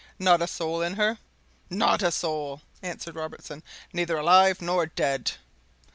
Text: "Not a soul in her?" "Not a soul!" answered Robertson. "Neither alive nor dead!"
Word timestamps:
"Not 0.17 0.41
a 0.41 0.47
soul 0.47 0.81
in 0.81 0.95
her?" 0.95 1.19
"Not 1.69 2.01
a 2.01 2.11
soul!" 2.11 2.63
answered 2.81 3.13
Robertson. 3.13 3.61
"Neither 3.93 4.17
alive 4.17 4.59
nor 4.59 4.87
dead!" 4.87 5.33